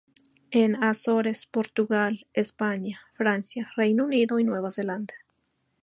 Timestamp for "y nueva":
4.39-4.71